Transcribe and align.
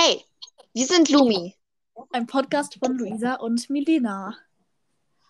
Hey, 0.00 0.24
wir 0.74 0.86
sind 0.86 1.08
Lumi. 1.08 1.56
Ein 2.12 2.28
Podcast 2.28 2.78
von 2.78 2.96
Luisa 2.96 3.34
und 3.34 3.68
Milena. 3.68 4.38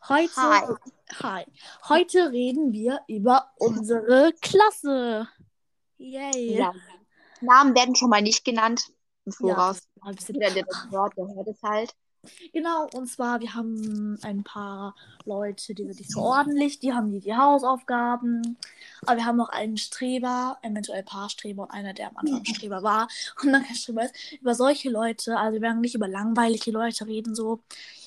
Heute, 0.06 0.36
Hi. 0.36 0.74
Hi. 1.22 1.44
Heute 1.88 2.30
reden 2.30 2.70
wir 2.70 3.00
über 3.08 3.50
unsere 3.56 4.34
Klasse. 4.42 5.26
Yay. 5.96 6.58
Ja. 6.58 6.74
Namen 7.40 7.74
werden 7.74 7.96
schon 7.96 8.10
mal 8.10 8.20
nicht 8.20 8.44
genannt 8.44 8.82
im 9.24 9.32
Voraus. 9.32 9.88
Ja, 10.02 10.10
ein 10.10 10.16
bisschen- 10.16 10.34
Jeder, 10.34 10.50
der 10.50 10.64
das 10.64 10.90
hört, 10.90 11.16
der 11.16 11.28
hört 11.34 11.48
es 11.48 11.62
halt. 11.62 11.94
Genau, 12.52 12.88
und 12.94 13.06
zwar, 13.06 13.40
wir 13.40 13.54
haben 13.54 14.18
ein 14.22 14.42
paar 14.42 14.94
Leute, 15.24 15.74
die 15.74 15.84
sind 15.84 15.98
nicht 15.98 16.10
so 16.10 16.20
ordentlich, 16.20 16.78
die 16.80 16.92
haben 16.92 17.12
die, 17.12 17.20
die 17.20 17.34
Hausaufgaben. 17.36 18.58
Aber 19.06 19.16
wir 19.16 19.24
haben 19.24 19.36
noch 19.36 19.48
einen 19.50 19.76
Streber, 19.76 20.58
eventuell 20.62 21.00
ein 21.00 21.04
paar 21.04 21.30
Streber 21.30 21.62
und 21.64 21.70
einer, 21.70 21.94
der 21.94 22.08
am 22.08 22.16
Anfang 22.16 22.44
Streber 22.44 22.82
war 22.82 23.08
und 23.42 23.52
dann 23.52 23.64
kein 23.64 23.76
Streber 23.76 24.04
ist. 24.04 24.14
Über 24.40 24.54
solche 24.54 24.90
Leute, 24.90 25.36
also 25.38 25.54
wir 25.54 25.62
werden 25.62 25.80
nicht 25.80 25.94
über 25.94 26.08
langweilige 26.08 26.70
Leute 26.70 27.06
reden, 27.06 27.34
so. 27.34 27.60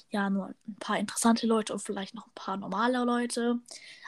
Ja, 0.09 0.29
nur 0.29 0.47
ein 0.67 0.75
paar 0.79 0.99
interessante 0.99 1.47
Leute 1.47 1.71
und 1.73 1.79
vielleicht 1.79 2.13
noch 2.15 2.27
ein 2.27 2.33
paar 2.35 2.57
normale 2.57 3.03
Leute. 3.05 3.59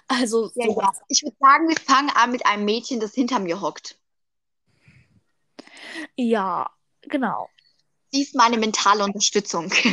Also, 0.08 0.52
Ja, 0.56 0.68
so. 0.68 0.82
ja. 0.82 0.92
Ich 1.08 1.24
würde 1.24 1.38
sagen, 1.40 1.70
wir 1.70 1.78
fangen 1.78 2.10
an 2.16 2.32
mit 2.32 2.46
einem 2.46 2.66
Mädchen, 2.66 3.00
das 3.00 3.14
hinter 3.14 3.40
mir 3.40 3.62
hockt. 3.62 3.98
ja, 6.18 6.70
genau. 7.02 7.50
Sie 8.14 8.22
ist 8.22 8.36
meine 8.36 8.58
mentale 8.58 9.04
Unterstützung. 9.04 9.72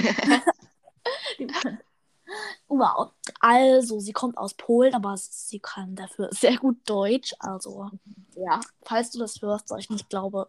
Wow. 2.69 3.11
Also, 3.41 3.99
sie 3.99 4.13
kommt 4.13 4.39
aus 4.39 4.55
Polen, 4.55 4.95
aber 4.95 5.17
sie 5.17 5.59
kann 5.59 5.97
dafür 5.97 6.29
sehr 6.31 6.57
gut 6.59 6.77
Deutsch. 6.89 7.35
Also, 7.41 7.91
ja. 8.37 8.61
falls 8.85 9.11
du 9.11 9.19
das 9.19 9.43
hörst, 9.43 9.67
soll 9.67 9.81
ich 9.81 9.91
nicht 9.91 10.09
glaube, 10.09 10.49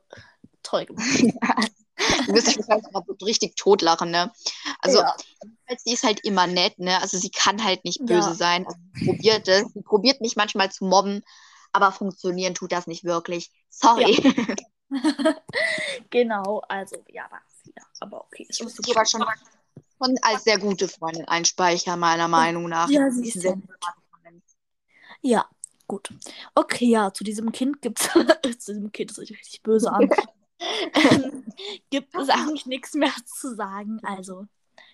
toll 0.63 0.85
gemacht. 0.85 1.07
Du 2.25 2.33
wirst 2.33 2.47
dich 2.47 2.57
wahrscheinlich 2.57 2.91
mal 2.91 3.03
so 3.05 3.25
richtig 3.25 3.55
totlachen, 3.55 4.09
ne? 4.09 4.31
Also, 4.79 4.99
Ja. 4.99 5.15
sie 5.77 5.93
ist 5.93 6.03
halt 6.03 6.19
immer 6.23 6.47
nett, 6.47 6.79
ne? 6.79 6.99
Also, 7.01 7.17
sie 7.17 7.29
kann 7.29 7.63
halt 7.63 7.83
nicht 7.85 7.99
Ja. 7.99 8.05
böse 8.05 8.33
sein. 8.33 8.65
Also, 8.65 8.77
sie 8.93 9.05
probiert 9.05 9.47
es. 9.47 9.71
Sie 9.73 9.81
probiert 9.81 10.19
mich 10.21 10.35
manchmal 10.35 10.71
zu 10.71 10.85
mobben, 10.85 11.23
aber 11.71 11.91
funktionieren 11.91 12.55
tut 12.55 12.71
das 12.71 12.87
nicht 12.87 13.03
wirklich. 13.03 13.51
Sorry. 13.69 14.17
genau, 16.09 16.61
also, 16.67 16.97
ja, 17.07 17.29
ja, 17.75 17.83
aber 17.99 18.25
okay. 18.25 18.45
Ich 18.49 18.59
ist 18.59 18.83
sogar 18.83 19.05
schon, 19.05 19.23
schon 19.97 20.15
als 20.21 20.43
sehr 20.43 20.59
gute 20.59 20.87
Freundin 20.87 21.25
einspeichern, 21.25 21.99
meiner 21.99 22.27
Meinung 22.27 22.69
nach. 22.69 22.89
Ja, 22.89 23.09
Sie 23.11 23.27
ist 23.27 23.35
ist 23.35 23.41
sehr 23.41 23.57
Ja, 25.21 25.45
gut. 25.87 26.09
Okay, 26.55 26.85
ja, 26.85 27.13
zu 27.13 27.23
diesem 27.23 27.51
Kind 27.51 27.81
gibt 27.81 27.99
es, 27.99 28.09
zu 28.65 28.73
diesem 28.73 28.91
Kind, 28.91 29.11
das 29.11 29.17
sich 29.17 29.31
richtig 29.31 29.61
böse 29.61 29.91
an, 29.91 30.09
ähm, 30.93 31.45
gibt 31.89 32.15
es 32.15 32.29
eigentlich 32.29 32.65
nichts 32.65 32.93
mehr 32.93 33.13
zu 33.25 33.55
sagen. 33.55 33.99
Also, 34.03 34.47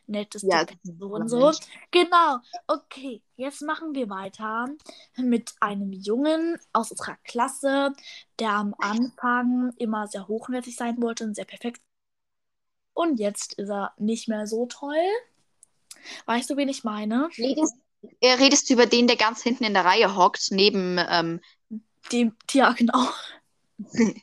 nettes 0.07 0.43
Ja, 0.43 0.65
und 0.99 1.29
so. 1.29 1.51
Genau. 1.91 2.39
Okay, 2.67 3.21
jetzt 3.35 3.61
machen 3.61 3.93
wir 3.93 4.09
weiter 4.09 4.67
mit 5.17 5.53
einem 5.59 5.91
Jungen 5.91 6.57
aus 6.73 6.91
unserer 6.91 7.17
Klasse, 7.23 7.93
der 8.39 8.51
am 8.51 8.73
Anfang 8.79 9.73
immer 9.77 10.07
sehr 10.07 10.27
hochwertig 10.27 10.75
sein 10.75 11.01
wollte 11.01 11.25
und 11.25 11.35
sehr 11.35 11.45
perfekt. 11.45 11.81
Und 12.97 13.19
jetzt 13.19 13.53
ist 13.53 13.69
er 13.69 13.93
nicht 13.97 14.27
mehr 14.27 14.47
so 14.47 14.65
toll. 14.65 14.95
Weißt 16.25 16.49
du, 16.49 16.57
wen 16.57 16.67
ich 16.67 16.83
meine? 16.83 17.29
Redest, 17.37 17.75
äh, 18.21 18.33
redest 18.33 18.69
du 18.69 18.73
über 18.73 18.87
den, 18.87 19.05
der 19.05 19.17
ganz 19.17 19.43
hinten 19.43 19.65
in 19.65 19.75
der 19.75 19.85
Reihe 19.85 20.15
hockt, 20.15 20.47
neben, 20.49 20.97
ähm, 20.97 21.39
Dem, 22.11 22.35
ja, 22.51 22.71
genau. 22.71 23.07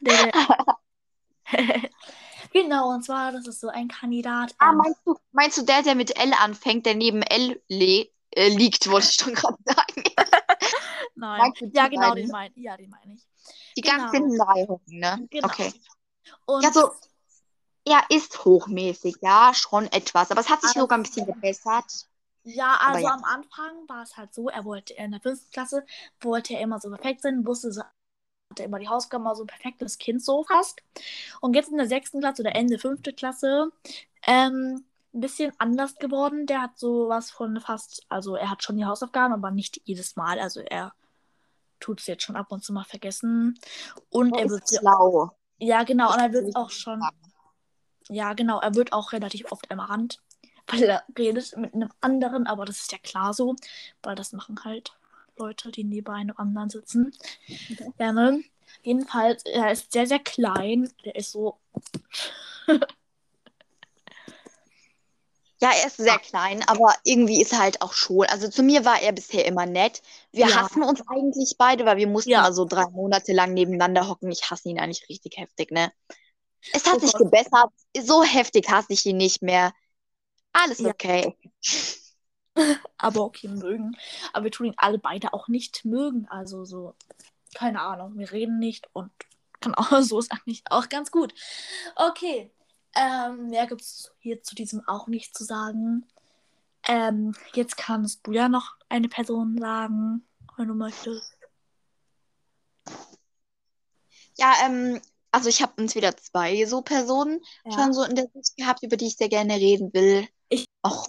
Der, 0.00 0.32
der 0.32 0.70
genau, 2.52 2.88
und 2.90 3.04
zwar, 3.04 3.32
das 3.32 3.46
ist 3.46 3.60
so 3.60 3.68
ein 3.68 3.88
Kandidat. 3.88 4.54
ah, 4.58 4.70
ähm, 4.70 4.78
meinst 4.78 5.00
du, 5.04 5.16
meinst 5.32 5.58
du 5.58 5.62
der, 5.62 5.82
der 5.82 5.94
mit 5.94 6.18
L 6.18 6.32
anfängt, 6.34 6.84
der 6.86 6.94
neben 6.94 7.22
L 7.22 7.60
le 7.68 8.08
äh, 8.30 8.48
liegt, 8.48 8.90
wollte 8.90 9.08
ich 9.08 9.14
schon 9.14 9.34
gerade 9.34 9.56
sagen. 9.64 10.04
nein. 11.14 11.52
Ja, 11.72 11.88
genau, 11.88 12.10
beiden? 12.10 12.24
den 12.24 12.30
meine 12.32 12.54
ja, 12.56 12.76
den 12.76 12.90
meine 12.90 13.14
ich. 13.14 13.22
Die 13.76 13.82
Genau. 13.82 13.96
ganz 13.96 14.12
hinten 14.12 14.32
in 14.32 14.38
der 14.38 14.46
Reihe 14.46 14.68
hocken, 14.68 14.98
ne? 14.98 15.28
Genau. 15.30 15.46
Okay. 15.46 15.72
Und 16.46 16.62
Ja, 16.62 16.72
so, 16.72 16.90
er 17.84 18.02
ist 18.08 18.44
hochmäßig, 18.44 19.16
ja, 19.20 19.52
schon 19.54 19.86
etwas, 19.92 20.30
aber 20.30 20.40
es 20.40 20.48
hat 20.48 20.60
sich 20.62 20.70
Aber- 20.70 20.80
sogar 20.80 20.98
ein 20.98 21.02
bisschen 21.02 21.26
gebessert. 21.26 22.06
Ja, 22.46 22.76
also 22.80 23.06
ja. 23.06 23.14
am 23.14 23.24
Anfang 23.24 23.88
war 23.88 24.02
es 24.02 24.16
halt 24.18 24.34
so, 24.34 24.48
er 24.50 24.64
wollte 24.66 24.92
in 24.94 25.12
der 25.12 25.20
fünften 25.20 25.50
Klasse, 25.50 25.84
wollte 26.20 26.52
er 26.54 26.60
immer 26.60 26.78
so 26.78 26.90
perfekt 26.90 27.22
sein, 27.22 27.46
wusste 27.46 27.72
so, 27.72 27.82
hatte 28.50 28.62
immer 28.64 28.78
die 28.78 28.88
Hausaufgaben, 28.88 29.24
war 29.24 29.34
so 29.34 29.44
ein 29.44 29.46
perfektes 29.46 29.96
Kind 29.96 30.22
so 30.22 30.44
fast. 30.44 30.82
Und 31.40 31.54
jetzt 31.54 31.70
in 31.70 31.78
der 31.78 31.88
sechsten 31.88 32.20
Klasse 32.20 32.42
oder 32.42 32.54
Ende 32.54 32.78
fünfte 32.78 33.14
Klasse, 33.14 33.70
ähm, 34.26 34.84
ein 35.14 35.20
bisschen 35.20 35.52
anders 35.58 35.94
geworden. 35.96 36.44
Der 36.46 36.60
hat 36.60 36.78
so 36.78 37.08
was 37.08 37.30
von 37.30 37.58
fast, 37.60 38.04
also 38.10 38.34
er 38.36 38.50
hat 38.50 38.62
schon 38.62 38.76
die 38.76 38.84
Hausaufgaben, 38.84 39.32
aber 39.32 39.50
nicht 39.50 39.80
jedes 39.84 40.16
Mal. 40.16 40.38
Also 40.38 40.60
er 40.60 40.92
tut 41.80 42.00
es 42.00 42.06
jetzt 42.06 42.24
schon 42.24 42.36
ab 42.36 42.52
und 42.52 42.62
zu 42.62 42.72
mal 42.74 42.84
vergessen. 42.84 43.58
Und 44.10 44.34
er 44.34 44.42
Er 44.44 44.50
wird 44.50 44.68
schlau. 44.68 45.30
ja 45.58 45.82
genau, 45.84 46.12
und 46.12 46.18
er 46.20 46.32
wird 46.32 46.54
auch 46.56 46.68
schon 46.70 47.00
sagen. 47.00 47.16
Ja, 48.08 48.32
genau. 48.34 48.60
Er 48.60 48.74
wird 48.74 48.92
auch 48.92 49.12
relativ 49.12 49.50
oft 49.52 49.70
ermahnt, 49.70 50.20
weil 50.66 50.82
er 50.84 51.04
redet 51.18 51.56
mit 51.56 51.74
einem 51.74 51.90
anderen, 52.00 52.46
aber 52.46 52.64
das 52.64 52.80
ist 52.80 52.92
ja 52.92 52.98
klar 52.98 53.34
so, 53.34 53.56
weil 54.02 54.14
das 54.16 54.32
machen 54.32 54.60
halt 54.64 54.92
Leute, 55.36 55.70
die 55.70 55.84
neben 55.84 56.12
einem 56.12 56.34
anderen 56.36 56.70
sitzen. 56.70 57.12
Ja, 57.98 58.12
ne? 58.12 58.42
Jedenfalls, 58.82 59.44
er 59.44 59.72
ist 59.72 59.92
sehr, 59.92 60.06
sehr 60.06 60.18
klein. 60.20 60.90
Der 61.04 61.16
ist 61.16 61.32
so. 61.32 61.58
Ja, 65.60 65.70
er 65.80 65.86
ist 65.86 65.96
sehr 65.96 66.18
klein, 66.18 66.62
aber 66.66 66.94
irgendwie 67.04 67.40
ist 67.40 67.52
er 67.52 67.60
halt 67.60 67.80
auch 67.80 67.94
schon. 67.94 68.26
Also 68.26 68.48
zu 68.48 68.62
mir 68.62 68.84
war 68.84 69.00
er 69.00 69.12
bisher 69.12 69.46
immer 69.46 69.64
nett. 69.64 70.02
Wir 70.30 70.48
Ja. 70.48 70.56
hassen 70.62 70.82
uns 70.82 71.00
eigentlich 71.08 71.54
beide, 71.56 71.86
weil 71.86 71.96
wir 71.96 72.08
mussten 72.08 72.30
Ja. 72.30 72.52
so 72.52 72.66
drei 72.66 72.86
Monate 72.90 73.32
lang 73.32 73.54
nebeneinander 73.54 74.06
hocken. 74.08 74.30
Ich 74.30 74.50
hasse 74.50 74.68
ihn 74.68 74.78
eigentlich 74.78 75.08
richtig 75.08 75.38
heftig, 75.38 75.70
ne? 75.70 75.90
Es 76.72 76.86
hat 76.86 76.96
Oh 76.96 76.98
sich 77.00 77.12
Gott. 77.12 77.22
gebessert. 77.22 77.70
So 77.96 78.22
heftig 78.22 78.68
hasse 78.70 78.92
ich 78.92 79.04
ihn 79.06 79.16
nicht 79.16 79.42
mehr. 79.42 79.72
Alles 80.52 80.78
Ja. 80.80 80.90
okay. 80.90 81.36
Aber 82.98 83.22
okay, 83.22 83.48
mögen. 83.48 83.96
Aber 84.32 84.44
wir 84.44 84.50
tun 84.52 84.66
ihn 84.66 84.74
alle 84.76 84.98
beide 84.98 85.32
auch 85.32 85.48
nicht 85.48 85.84
mögen. 85.84 86.26
Also 86.28 86.64
so, 86.64 86.94
keine 87.54 87.80
Ahnung, 87.80 88.16
wir 88.18 88.30
reden 88.32 88.58
nicht 88.58 88.88
und 88.92 89.10
genau, 89.60 90.00
so 90.02 90.18
ist 90.18 90.30
eigentlich 90.32 90.62
auch 90.70 90.88
ganz 90.88 91.10
gut. 91.10 91.34
Okay, 91.96 92.52
ähm, 92.94 93.48
mehr 93.48 93.66
gibt 93.66 93.80
es 93.80 94.12
hier 94.18 94.42
zu 94.42 94.54
diesem 94.54 94.86
auch 94.86 95.06
nicht 95.08 95.36
zu 95.36 95.44
sagen. 95.44 96.06
Ähm, 96.86 97.34
jetzt 97.54 97.76
kannst 97.76 98.26
du 98.26 98.32
ja 98.32 98.48
noch 98.48 98.76
eine 98.88 99.08
Person 99.08 99.56
sagen, 99.58 100.26
wenn 100.56 100.68
du 100.68 100.74
möchtest. 100.74 101.36
Ja, 104.36 104.52
ähm, 104.66 105.00
also 105.34 105.48
ich 105.48 105.60
habe 105.62 105.80
uns 105.82 105.94
wieder 105.94 106.16
zwei 106.16 106.64
so 106.64 106.82
Personen 106.82 107.40
Ja. 107.64 107.72
schon 107.72 107.92
so 107.92 108.02
in 108.04 108.14
der 108.14 108.26
Sicht 108.34 108.56
gehabt, 108.56 108.82
über 108.82 108.96
die 108.96 109.06
ich 109.08 109.16
sehr 109.16 109.28
gerne 109.28 109.56
reden 109.56 109.92
will. 109.92 110.26
Ich- 110.48 110.66
Och, 110.86 111.08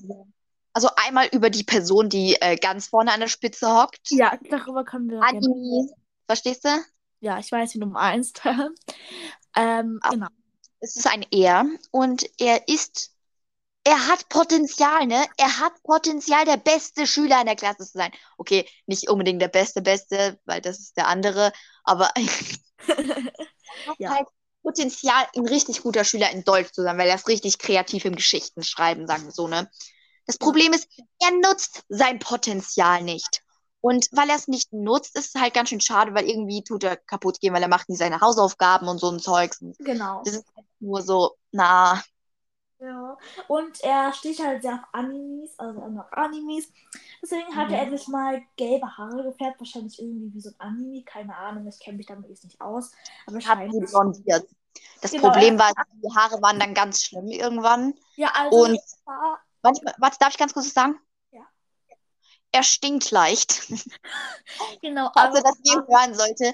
also 0.73 0.89
einmal 0.95 1.27
über 1.31 1.49
die 1.49 1.63
Person, 1.63 2.09
die 2.09 2.35
äh, 2.41 2.55
ganz 2.57 2.87
vorne 2.87 3.11
an 3.13 3.19
der 3.19 3.27
Spitze 3.27 3.67
hockt. 3.67 4.09
Ja, 4.09 4.37
darüber 4.49 4.83
können 4.83 5.09
wir 5.09 5.19
gerne. 5.19 5.37
Anime. 5.37 5.89
Verstehst 6.27 6.65
du? 6.65 6.69
Ja, 7.19 7.39
ich 7.39 7.51
weiß, 7.51 7.75
wie 7.75 7.79
du 7.79 7.85
meinst. 7.87 8.41
ähm, 9.55 9.99
Ah. 10.01 10.09
genau. 10.09 10.27
Es 10.79 10.95
ist 10.95 11.07
ein 11.07 11.25
Er 11.31 11.65
und 11.91 12.25
er 12.39 12.67
ist, 12.67 13.11
er 13.83 14.07
hat 14.07 14.27
Potenzial, 14.29 15.07
ne? 15.07 15.25
Er 15.37 15.59
hat 15.59 15.73
Potenzial, 15.83 16.45
der 16.45 16.57
beste 16.57 17.07
Schüler 17.07 17.39
in 17.39 17.45
der 17.47 17.55
Klasse 17.55 17.85
zu 17.85 17.97
sein. 17.97 18.11
Okay, 18.37 18.67
nicht 18.85 19.09
unbedingt 19.09 19.41
der 19.41 19.47
beste, 19.47 19.81
beste, 19.81 20.39
weil 20.45 20.61
das 20.61 20.79
ist 20.79 20.97
der 20.97 21.07
andere, 21.07 21.51
aber 21.83 22.11
er 22.15 22.23
hat 23.87 23.95
Ja. 23.99 24.09
halt 24.11 24.27
Potenzial, 24.63 25.25
ein 25.35 25.45
richtig 25.47 25.83
guter 25.83 26.03
Schüler 26.03 26.31
in 26.31 26.43
Deutsch 26.43 26.71
zu 26.73 26.81
sein, 26.81 26.97
weil 26.97 27.07
er 27.07 27.15
ist 27.15 27.27
richtig 27.27 27.59
kreativ 27.59 28.05
im 28.05 28.15
Geschichtenschreiben, 28.15 29.05
sagen 29.07 29.25
wir 29.25 29.31
so, 29.31 29.47
ne? 29.47 29.69
Das 30.25 30.37
Problem 30.39 30.73
ist, 30.73 30.87
er 31.19 31.31
nutzt 31.31 31.83
sein 31.87 32.17
Potenzial 32.19 33.03
nicht. 33.03 33.43
Und 33.81 34.07
weil 34.11 34.29
er 34.29 34.35
es 34.37 34.47
nicht 34.47 34.73
nutzt, 34.73 35.15
ist 35.15 35.35
es 35.35 35.41
halt 35.41 35.53
ganz 35.53 35.69
schön 35.69 35.81
schade, 35.81 36.15
weil 36.15 36.27
irgendwie 36.27 36.63
tut 36.63 36.83
er 36.83 36.97
kaputt 36.97 37.39
gehen, 37.39 37.53
weil 37.53 37.61
er 37.61 37.67
macht 37.67 37.87
nie 37.89 37.95
seine 37.95 38.19
Hausaufgaben 38.21 38.87
und 38.87 38.97
so 38.97 39.11
ein 39.11 39.19
Zeugs. 39.19 39.59
Genau. 39.77 40.23
das 40.25 40.37
ist 40.37 40.47
halt 40.55 40.65
nur 40.79 41.03
so, 41.03 41.35
na, 41.51 42.01
Ja, 42.79 43.17
und 43.47 43.79
er 43.81 44.11
steht 44.13 44.37
halt 44.43 44.61
sehr 44.61 44.73
auf 44.73 44.81
Animes, 44.91 45.57
also 45.57 45.79
er 45.79 45.89
mag 45.89 46.15
Animes. 46.17 46.71
Deswegen 47.21 47.55
hatte 47.55 47.69
Mhm. 47.69 47.73
er 47.75 47.97
sich 47.97 48.07
mal 48.09 48.41
gelbe 48.57 48.97
Haare 48.97 49.23
gefärbt, 49.23 49.59
wahrscheinlich 49.59 49.97
irgendwie 49.99 50.33
wie 50.33 50.41
so 50.41 50.49
ein 50.49 50.55
Anime, 50.59 51.03
keine 51.03 51.35
Ahnung, 51.37 51.67
ich 51.67 51.79
kenne 51.79 51.97
mich 51.97 52.05
damit 52.07 52.29
jetzt 52.29 52.43
nicht 52.43 52.59
aus. 52.59 52.91
Aber 53.27 53.37
hat 53.37 53.43
sie 53.43 53.47
wahrscheinlich. 53.49 53.89
blondiert. 53.91 54.47
Das 55.01 55.11
Genau, 55.11 55.29
Problem 55.29 55.57
war, 55.57 55.71
die 56.03 56.13
Haare 56.15 56.41
waren 56.41 56.59
dann 56.59 56.73
ganz 56.73 57.01
schlimm 57.01 57.27
irgendwann. 57.27 57.93
Ja, 58.17 58.31
also 58.35 58.57
Und- 58.65 58.79
war, 59.05 59.39
Warte, 59.61 59.81
warte, 59.97 60.17
darf 60.19 60.29
ich 60.31 60.37
ganz 60.37 60.53
kurz 60.53 60.65
was 60.67 60.73
sagen? 60.73 60.99
Ja. 61.31 61.41
Er 62.51 62.61
stinkt 62.63 63.09
leicht. 63.11 63.67
genau, 64.81 65.07
Also, 65.15 65.39
aber, 65.39 65.41
das 65.41 65.57
ihr 65.63 65.75
hören 65.87 66.13
sollte. 66.13 66.53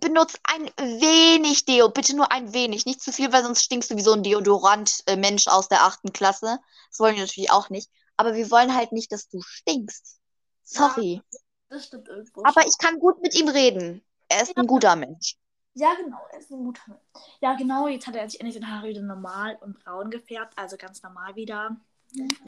Benutzt 0.00 0.40
ein 0.44 0.66
wenig 1.00 1.64
Deo, 1.64 1.88
bitte 1.88 2.16
nur 2.16 2.32
ein 2.32 2.52
wenig, 2.52 2.86
nicht 2.86 3.00
zu 3.00 3.12
viel, 3.12 3.32
weil 3.32 3.42
sonst 3.42 3.62
stinkst 3.62 3.90
du 3.90 3.96
wie 3.96 4.02
so 4.02 4.12
ein 4.12 4.22
Deodorant-Mensch 4.22 5.48
aus 5.48 5.68
der 5.68 5.84
achten 5.84 6.12
Klasse. 6.12 6.58
Das 6.90 7.00
wollen 7.00 7.14
wir 7.14 7.22
natürlich 7.22 7.50
auch 7.50 7.70
nicht. 7.70 7.90
Aber 8.16 8.34
wir 8.34 8.50
wollen 8.50 8.74
halt 8.74 8.92
nicht, 8.92 9.12
dass 9.12 9.28
du 9.28 9.40
stinkst. 9.42 10.18
Sorry. 10.62 11.22
Das 11.68 11.86
stimmt 11.86 12.08
irgendwo. 12.08 12.44
Aber 12.44 12.66
ich 12.66 12.78
kann 12.78 12.98
gut 12.98 13.20
mit 13.20 13.34
ihm 13.34 13.48
reden. 13.48 14.04
Er 14.28 14.42
ist 14.42 14.56
ein 14.56 14.66
guter 14.66 14.96
Mensch. 14.96 15.36
Ja, 15.74 15.94
genau, 15.94 16.18
er 16.32 16.38
ist 16.38 16.50
ein 16.50 16.64
guter 16.64 16.82
Mann. 16.86 16.98
Ja, 17.40 17.54
genau, 17.54 17.86
jetzt 17.86 18.06
hat 18.06 18.16
er 18.16 18.28
sich 18.28 18.40
endlich 18.40 18.56
den 18.56 18.70
Haare 18.70 18.88
wieder 18.88 19.02
normal 19.02 19.58
und 19.60 19.78
braun 19.84 20.10
gefärbt, 20.10 20.54
also 20.56 20.76
ganz 20.76 21.02
normal 21.02 21.36
wieder. 21.36 21.76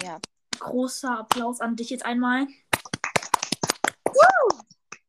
Ja. 0.03 0.19
Großer 0.59 1.19
Applaus 1.19 1.61
an 1.61 1.77
dich 1.77 1.91
jetzt 1.91 2.07
einmal. 2.07 2.47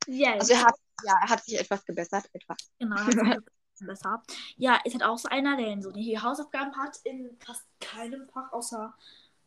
Yes. 0.06 0.40
Also 0.42 0.54
er 0.54 0.64
hat, 0.66 0.76
ja, 1.06 1.14
er 1.22 1.30
hat 1.30 1.44
sich 1.44 1.60
etwas 1.60 1.86
gebessert. 1.86 2.30
Etwas. 2.34 2.58
Genau, 2.80 2.96
er 2.96 3.06
hat 3.06 3.44
sich 3.74 3.88
besser. 3.88 4.24
Ja, 4.58 4.80
ist 4.84 4.94
halt 4.94 5.04
auch 5.04 5.18
so 5.18 5.30
einer, 5.30 5.58
der 5.58 5.82
so 5.82 5.92
die 5.92 6.20
Hausaufgaben 6.20 6.76
hat 6.78 6.98
in 7.04 7.38
fast 7.40 7.66
keinem 7.80 8.28
Fach, 8.30 8.52
außer 8.52 8.94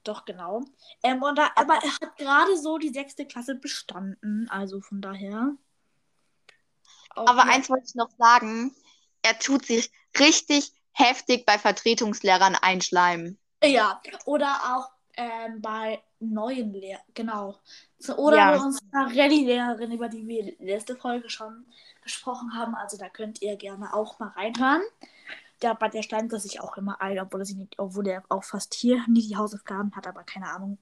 doch, 0.05 0.25
genau. 0.25 0.65
Ähm, 1.03 1.23
und 1.23 1.39
da, 1.39 1.51
aber 1.55 1.75
er 1.75 1.95
hat 2.01 2.17
gerade 2.17 2.57
so 2.57 2.79
die 2.79 2.89
sechste 2.89 3.27
Klasse 3.27 3.55
bestanden, 3.55 4.49
also 4.51 4.81
von 4.81 5.01
daher. 5.01 5.53
Aber 7.15 7.45
eins 7.45 7.69
wollte 7.69 7.85
ich 7.87 7.95
noch 7.95 8.11
sagen. 8.19 8.75
Er 9.23 9.39
tut 9.39 9.67
sich 9.67 9.93
richtig 10.19 10.73
heftig 10.93 11.47
bei 11.47 11.59
Vertretungslehrern 11.59 12.57
einschleimen. 12.57 13.39
Ja, 13.63 14.03
oder 14.25 14.77
auch 14.77 14.91
ähm, 15.17 15.61
bei 15.61 16.03
neuen 16.21 16.73
Lehrern, 16.73 17.03
genau. 17.15 17.57
So, 17.99 18.17
oder 18.17 18.37
Ja. 18.37 18.57
bei 18.57 18.65
unserer 18.65 19.07
Rallye-Lehrerin, 19.07 19.93
über 19.93 20.09
die 20.09 20.27
wir 20.27 20.55
letzte 20.59 20.97
Folge 20.97 21.29
schon 21.29 21.67
gesprochen 22.03 22.55
haben. 22.55 22.75
Also 22.75 22.97
da 22.97 23.09
könnt 23.09 23.43
ihr 23.43 23.57
gerne 23.57 23.93
auch 23.95 24.19
mal 24.19 24.29
reinhören. 24.29 24.83
Der, 25.61 25.75
bei 25.75 25.89
der 25.89 26.03
schleimt 26.03 26.33
er 26.33 26.41
sich 26.41 26.61
auch 26.61 26.77
immer 26.77 27.01
ein, 27.01 27.19
obwohl 27.21 27.43
er, 27.43 27.45
sie 27.45 27.55
nicht, 27.55 27.79
obwohl 27.79 28.09
er 28.09 28.25
auch 28.29 28.43
fast 28.43 28.75
hier 28.75 29.05
nie 29.09 29.27
die 29.29 29.37
Hausaufgaben 29.37 29.95
hat, 29.95 30.07
aber 30.07 30.25
keine 30.25 30.51
Ahnung. 30.51 30.79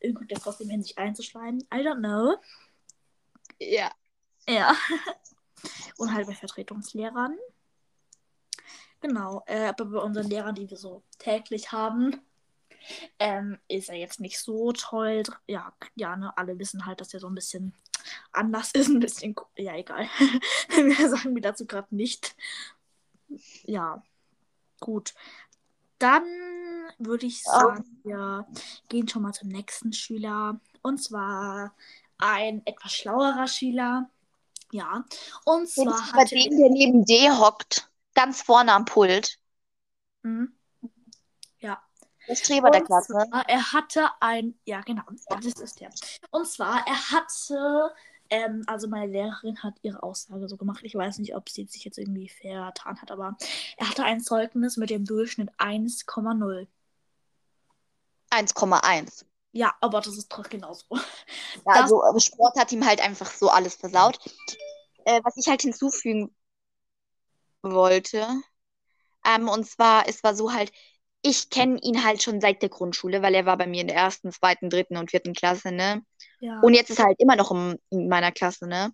Irgendwie 0.00 0.18
kommt 0.18 0.32
er 0.32 0.40
trotzdem 0.40 0.68
hin, 0.68 0.82
sich 0.82 0.98
einzuschleimen. 0.98 1.60
I 1.72 1.76
don't 1.76 1.98
know. 1.98 2.36
Ja. 3.60 3.90
Ja. 4.48 4.74
Und 5.98 6.12
halt 6.12 6.26
bei 6.26 6.34
Vertretungslehrern. 6.34 7.36
Genau. 9.00 9.42
Äh, 9.46 9.68
aber 9.68 9.84
bei 9.84 9.98
unseren 10.00 10.28
Lehrern, 10.28 10.54
die 10.54 10.68
wir 10.68 10.76
so 10.76 11.02
täglich 11.18 11.72
haben, 11.72 12.20
ähm, 13.18 13.58
ist 13.68 13.88
er 13.88 13.96
jetzt 13.96 14.20
nicht 14.20 14.38
so 14.38 14.72
toll. 14.72 15.22
Ja, 15.46 15.72
ja, 15.94 16.16
ne, 16.16 16.36
alle 16.36 16.58
wissen 16.58 16.86
halt, 16.86 17.00
dass 17.00 17.14
er 17.14 17.20
so 17.20 17.28
ein 17.28 17.34
bisschen 17.34 17.74
anders 18.32 18.70
ist, 18.74 18.88
ein 18.88 19.00
bisschen. 19.00 19.34
Ja, 19.56 19.74
egal. 19.74 20.08
Mehr 20.76 21.08
sagen 21.08 21.34
wir 21.34 21.42
dazu 21.42 21.66
gerade 21.66 21.94
nicht. 21.94 22.36
Ja, 23.64 24.02
gut. 24.80 25.14
Dann 25.98 26.24
würde 26.98 27.26
ich 27.26 27.42
sagen, 27.42 28.00
wir 28.04 28.46
gehen 28.88 29.08
schon 29.08 29.22
mal 29.22 29.32
zum 29.32 29.48
nächsten 29.48 29.92
Schüler. 29.92 30.60
Und 30.82 31.02
zwar 31.02 31.74
ein 32.18 32.64
etwas 32.66 32.92
schlauerer 32.92 33.48
Schüler. 33.48 34.10
Ja. 34.72 35.04
Und 35.44 35.68
zwar 35.68 36.12
bei 36.14 36.24
dem, 36.24 36.56
der 36.56 36.70
neben 36.70 37.04
D 37.04 37.30
hockt, 37.30 37.90
ganz 38.14 38.42
vorne 38.42 38.72
am 38.72 38.84
Pult. 38.84 39.38
Mhm. 40.22 40.55
Der 42.28 42.34
Streber 42.34 42.70
der 42.70 42.82
Klasse. 42.82 43.14
zwar, 43.28 43.48
er 43.48 43.72
hatte 43.72 44.10
ein, 44.20 44.58
ja 44.64 44.80
genau, 44.80 45.02
das 45.28 45.44
ist 45.46 45.80
der. 45.80 45.90
Und 46.30 46.46
zwar, 46.48 46.86
er 46.86 47.10
hatte, 47.10 47.94
ähm, 48.30 48.64
also 48.66 48.88
meine 48.88 49.10
Lehrerin 49.12 49.62
hat 49.62 49.74
ihre 49.82 50.02
Aussage 50.02 50.48
so 50.48 50.56
gemacht. 50.56 50.80
Ich 50.82 50.94
weiß 50.94 51.18
nicht, 51.18 51.34
ob 51.36 51.48
sie 51.48 51.64
sich 51.66 51.84
jetzt 51.84 51.98
irgendwie 51.98 52.28
vertan 52.28 53.00
hat, 53.00 53.10
aber 53.10 53.36
er 53.76 53.88
hatte 53.88 54.04
ein 54.04 54.20
Zeugnis 54.20 54.76
mit 54.76 54.90
dem 54.90 55.04
Durchschnitt 55.04 55.50
1,0. 55.58 56.66
1,1. 58.30 59.24
Ja, 59.52 59.74
aber 59.80 60.00
das 60.00 60.16
ist 60.18 60.30
doch 60.32 60.48
genauso. 60.48 60.84
Ja, 60.90 61.00
Das- 61.64 61.92
also 61.92 62.02
Sport 62.18 62.58
hat 62.58 62.72
ihm 62.72 62.84
halt 62.84 63.00
einfach 63.00 63.30
so 63.30 63.48
alles 63.48 63.76
versaut. 63.76 64.18
Äh, 65.04 65.20
was 65.24 65.36
ich 65.36 65.46
halt 65.46 65.62
hinzufügen 65.62 66.34
wollte, 67.62 68.26
ähm, 69.24 69.48
und 69.48 69.66
zwar, 69.66 70.08
es 70.08 70.22
war 70.22 70.34
so 70.34 70.52
halt, 70.52 70.72
ich 71.26 71.50
kenne 71.50 71.78
ihn 71.82 72.04
halt 72.04 72.22
schon 72.22 72.40
seit 72.40 72.62
der 72.62 72.68
Grundschule, 72.68 73.20
weil 73.20 73.34
er 73.34 73.46
war 73.46 73.56
bei 73.56 73.66
mir 73.66 73.80
in 73.80 73.88
der 73.88 73.96
ersten, 73.96 74.30
zweiten, 74.30 74.70
dritten 74.70 74.96
und 74.96 75.10
vierten 75.10 75.32
Klasse, 75.34 75.72
ne? 75.72 76.02
Ja. 76.38 76.60
Und 76.60 76.74
jetzt 76.74 76.90
ist 76.90 77.00
er 77.00 77.06
halt 77.06 77.18
immer 77.18 77.34
noch 77.34 77.50
in 77.50 78.08
meiner 78.08 78.30
Klasse, 78.30 78.68
ne? 78.68 78.92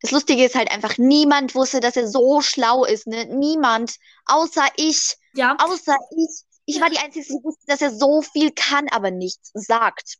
Das 0.00 0.10
Lustige 0.10 0.44
ist 0.44 0.54
halt 0.54 0.70
einfach, 0.70 0.96
niemand 0.96 1.54
wusste, 1.54 1.80
dass 1.80 1.96
er 1.96 2.08
so 2.08 2.40
schlau 2.40 2.84
ist, 2.84 3.06
ne? 3.06 3.26
Niemand, 3.26 3.96
außer 4.26 4.64
ich, 4.76 5.16
ja, 5.34 5.56
außer 5.58 5.96
ich. 6.16 6.44
Ich 6.70 6.80
war 6.80 6.90
die 6.90 6.98
Einzige, 6.98 7.24
die 7.24 7.44
wusste, 7.44 7.64
dass 7.66 7.80
er 7.80 7.90
so 7.90 8.20
viel 8.20 8.50
kann, 8.52 8.88
aber 8.90 9.10
nichts 9.10 9.50
sagt. 9.54 10.16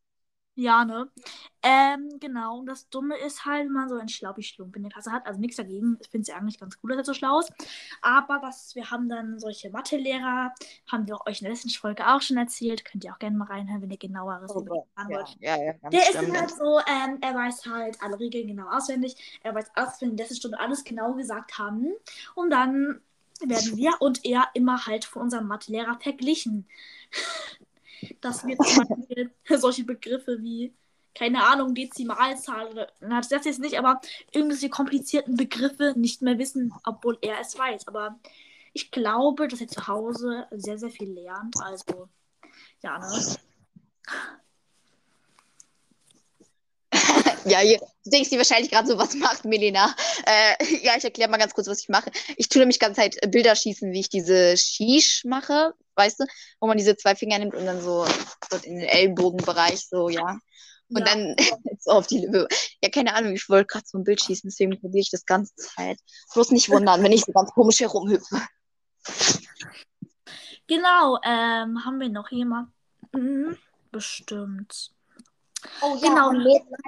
Ja, 0.61 0.85
ne? 0.85 1.09
Ähm, 1.63 2.09
genau. 2.19 2.59
Und 2.59 2.67
das 2.67 2.89
Dumme 2.89 3.17
ist 3.17 3.45
halt, 3.45 3.67
wenn 3.67 3.73
man 3.73 3.89
so 3.89 3.95
einen 3.97 4.09
Schlaubi-Schlump 4.09 4.75
in 4.75 4.83
der 4.83 4.91
Klasse 4.91 5.13
hat. 5.13 5.25
Also 5.25 5.39
nichts 5.39 5.57
dagegen. 5.57 5.99
Ich 6.01 6.09
finde 6.09 6.23
es 6.23 6.29
ja 6.29 6.35
eigentlich 6.37 6.59
ganz 6.59 6.77
cool, 6.83 6.91
dass 6.91 6.99
er 6.99 7.05
so 7.05 7.15
schlau 7.15 7.39
ist. 7.39 7.53
Aber 8.03 8.43
was, 8.43 8.75
wir 8.75 8.91
haben 8.91 9.09
dann 9.09 9.39
solche 9.39 9.71
Mathelehrer, 9.71 10.53
haben 10.91 11.07
wir 11.07 11.21
euch 11.27 11.41
in 11.41 11.45
der 11.45 11.53
letzten 11.53 11.71
Folge 11.71 12.09
auch 12.09 12.21
schon 12.23 12.39
erzählt. 12.39 12.85
Könnt 12.85 13.05
ihr 13.05 13.13
auch 13.13 13.21
gerne 13.21 13.37
mal 13.37 13.45
reinhören, 13.47 13.83
wenn 13.83 13.91
ihr 13.93 13.99
genaueres 13.99 14.51
über 14.51 14.75
ihn 14.75 14.83
erfahren 14.97 15.13
wollt. 15.13 15.37
ja, 15.39 15.63
ja, 15.63 15.73
ganz 15.75 15.93
Der 15.95 16.01
ist 16.01 16.17
schlimm. 16.17 16.33
dann 16.33 16.41
halt 16.41 16.51
so, 16.51 16.81
ähm, 16.81 17.19
er 17.21 17.35
weiß 17.37 17.67
halt 17.67 18.03
alle 18.03 18.19
Regeln 18.19 18.49
genau 18.49 18.69
auswendig. 18.69 19.39
Er 19.45 19.55
weiß 19.55 19.71
auch, 19.77 19.93
wenn 20.01 20.09
wir 20.09 20.11
in 20.11 20.17
der 20.17 20.25
letzten 20.25 20.39
Stunde 20.41 20.59
alles 20.59 20.83
genau 20.83 21.13
gesagt 21.15 21.57
haben. 21.59 21.93
Und 22.35 22.51
dann 22.51 23.01
werden 23.41 23.77
wir 23.77 23.93
und 24.01 24.25
er 24.25 24.49
immer 24.55 24.87
halt 24.87 25.05
von 25.05 25.23
unserem 25.23 25.47
Mathelehrer 25.47 26.01
verglichen. 26.01 26.67
Dass 28.21 28.45
wir 28.47 28.57
zum 28.59 28.87
Beispiel 28.87 29.31
solche 29.49 29.85
Begriffe 29.85 30.39
wie, 30.41 30.75
keine 31.15 31.45
Ahnung, 31.45 31.75
Dezimalzahl 31.75 32.69
oder, 32.69 32.89
na, 33.01 33.21
das 33.21 33.45
jetzt 33.45 33.61
nicht, 33.61 33.79
aber 33.79 34.01
irgendwelche 34.33 34.69
komplizierten 34.69 35.37
Begriffe 35.37 35.95
nicht 35.97 36.23
mehr 36.23 36.39
wissen, 36.39 36.73
obwohl 36.85 37.19
er 37.23 37.41
es 37.41 37.59
weiß. 37.59 37.89
Aber 37.89 38.19
ich 38.73 38.91
glaube, 38.91 39.49
dass 39.49 39.61
er 39.61 39.69
zu 39.69 39.87
Hause 39.87 40.47
sehr, 40.51 40.79
sehr 40.79 40.91
viel 40.91 41.13
lernt. 41.13 41.57
Also, 41.61 42.09
ja, 42.83 42.99
ne? 42.99 43.37
Ja, 47.45 47.61
hier, 47.61 47.79
du 47.79 48.11
denkst 48.11 48.31
dir 48.31 48.39
wahrscheinlich 48.39 48.71
gerade 48.71 48.89
so, 48.89 48.99
was 48.99 49.15
macht 49.15 49.45
Melina? 49.45 49.95
Äh, 50.27 50.77
ja, 50.83 50.97
ich 50.97 51.05
erkläre 51.05 51.31
mal 51.31 51.39
ganz 51.39 51.55
kurz, 51.55 51.67
was 51.67 51.81
ich 51.81 51.89
mache. 51.89 52.11
Ich 52.37 52.49
tue 52.49 52.61
nämlich 52.61 52.79
ganze 52.79 53.01
Zeit 53.01 53.19
Bilder 53.31 53.55
schießen, 53.55 53.93
wie 53.93 54.01
ich 54.01 54.09
diese 54.09 54.57
Shish 54.57 55.25
mache, 55.25 55.75
weißt 55.99 56.21
du? 56.21 56.25
Wo 56.61 56.67
man 56.67 56.79
diese 56.79 56.97
zwei 56.97 57.15
Finger 57.15 57.39
nimmt 57.39 57.55
und 57.55 57.67
dann 57.67 57.83
so 57.83 58.07
dort 58.51 58.65
in 58.65 58.77
den 58.77 58.89
Ellbogenbereich, 58.89 59.87
so, 59.89 60.09
ja. 60.09 60.39
Und 60.91 61.01
Ja. 61.01 61.05
dann 61.05 61.37
so 61.81 61.91
auf 61.91 62.07
die 62.07 62.21
Lippe. 62.21 62.49
Ja, 62.83 62.89
keine 62.89 63.15
Ahnung, 63.15 63.35
ich 63.35 63.49
wollte 63.51 63.67
gerade 63.67 63.85
so 63.87 63.99
ein 63.99 64.05
Bild 64.05 64.23
schießen, 64.23 64.49
deswegen 64.49 64.81
probiere 64.81 65.03
ich 65.03 65.11
das 65.11 65.27
ganze 65.27 65.55
Zeit. 65.57 65.99
Bloß 66.33 66.53
nicht 66.53 66.71
wundern, 66.71 67.03
wenn 67.03 67.13
ich 67.13 67.25
so 67.27 67.33
ganz 67.33 67.51
komisch 67.51 67.81
herumhüpfe. 67.81 68.41
Genau, 70.67 71.19
ähm, 71.25 71.85
haben 71.85 71.99
wir 72.01 72.09
noch 72.09 72.31
jemanden? 72.31 72.73
Bestimmt. 73.91 74.91
Oh 75.81 75.97
ja, 75.97 76.09
Genau. 76.09 76.29
ein 76.31 76.43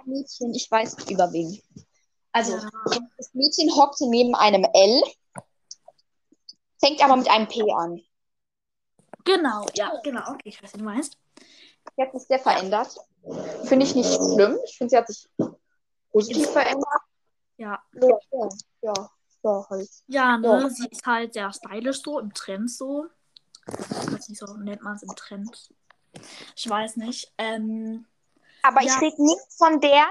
Mädchen, 0.06 0.54
ich 0.54 0.70
weiß 0.70 0.96
über 1.10 1.32
wen. 1.32 1.60
Also, 2.32 2.52
Ja. 2.56 2.70
das 3.16 3.34
Mädchen 3.34 3.74
hockte 3.74 4.08
neben 4.08 4.34
einem 4.34 4.64
L, 4.72 5.02
fängt 6.78 7.02
aber 7.02 7.16
mit 7.16 7.28
einem 7.28 7.48
P 7.48 7.62
an. 7.72 8.00
Genau, 9.24 9.66
ja, 9.74 9.92
genau. 10.02 10.20
Okay, 10.30 10.42
ich 10.48 10.62
weiß, 10.62 10.74
wie 10.74 10.78
du 10.78 10.84
meinst. 10.84 11.16
Jetzt 11.96 12.14
ist 12.14 12.28
der 12.30 12.38
verändert. 12.38 12.96
Finde 13.64 13.84
ich 13.84 13.94
nicht 13.94 14.12
schlimm. 14.14 14.58
Ich 14.64 14.78
finde, 14.78 14.90
sie 14.90 14.96
hat 14.96 15.06
sich 15.06 15.28
positiv 16.10 16.48
verändert. 16.50 16.86
Ja. 17.56 17.82
Ja, 17.94 18.18
ja, 18.32 18.48
ja, 18.82 19.10
ja 19.42 19.66
halt. 19.68 19.90
Ja, 20.06 20.38
ne, 20.38 20.48
Ja. 20.62 20.68
sie 20.70 20.88
ist 20.88 21.06
halt 21.06 21.34
sehr 21.34 21.52
stylisch 21.52 22.02
so, 22.02 22.18
im 22.18 22.32
Trend 22.32 22.70
so. 22.70 23.06
Ich 23.66 24.12
weiß 24.12 24.28
nicht, 24.28 24.38
so 24.38 24.54
nennt 24.56 24.82
man 24.82 24.96
es 24.96 25.02
im 25.02 25.14
Trend. 25.14 25.70
Ich 26.56 26.68
weiß 26.68 26.96
nicht. 26.96 27.32
Ähm, 27.38 28.06
Aber 28.62 28.82
Ja. 28.82 28.94
ich 28.94 29.00
rede 29.02 29.22
nicht 29.22 29.40
von 29.56 29.80
der, 29.80 30.06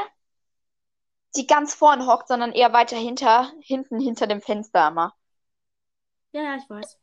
die 1.35 1.47
ganz 1.47 1.73
vorne 1.73 2.05
hockt, 2.07 2.27
sondern 2.27 2.51
eher 2.51 2.73
weiter 2.73 2.97
hinter, 2.97 3.51
hinten 3.61 3.99
hinter 3.99 4.27
dem 4.27 4.41
Fenster 4.41 4.87
immer. 4.89 5.15
ja, 6.31 6.41
ja, 6.43 6.55
ich 6.55 6.69
weiß. 6.69 6.97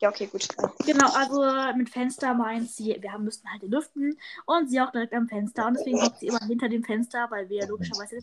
Ja, 0.00 0.10
okay, 0.10 0.26
gut. 0.26 0.48
Genau, 0.86 1.10
also 1.12 1.42
mit 1.76 1.90
Fenster 1.90 2.32
meint 2.32 2.70
sie, 2.70 2.96
wir 3.00 3.12
haben, 3.12 3.24
müssten 3.24 3.50
halt 3.50 3.62
lüften 3.64 4.16
und 4.46 4.70
sie 4.70 4.80
auch 4.80 4.92
direkt 4.92 5.12
am 5.12 5.26
Fenster. 5.26 5.66
Und 5.66 5.74
deswegen 5.74 6.00
hockt 6.00 6.20
sie 6.20 6.28
immer 6.28 6.38
hinter 6.46 6.68
dem 6.68 6.84
Fenster, 6.84 7.26
weil 7.30 7.48
wir 7.48 7.66
logischerweise 7.66 8.20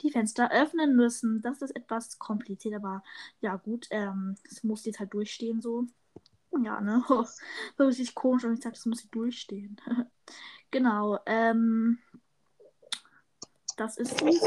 die 0.00 0.10
Fenster 0.10 0.50
öffnen 0.50 0.96
müssen. 0.96 1.42
Das 1.42 1.60
ist 1.60 1.76
etwas 1.76 2.18
kompliziert, 2.18 2.74
aber 2.74 3.02
ja, 3.42 3.56
gut, 3.56 3.88
ähm, 3.90 4.36
das 4.48 4.64
muss 4.64 4.86
jetzt 4.86 5.00
halt 5.00 5.12
durchstehen 5.12 5.60
so. 5.60 5.84
Ja, 6.62 6.80
ne? 6.80 7.04
So 7.76 7.84
richtig 7.84 8.14
komisch 8.14 8.44
und 8.44 8.54
ich 8.54 8.62
sag, 8.62 8.72
das 8.72 8.86
muss 8.86 9.00
sie 9.00 9.10
durchstehen. 9.10 9.78
genau, 10.70 11.18
ähm. 11.26 11.98
Das 13.76 13.96
ist 13.98 14.18
sie. 14.18 14.40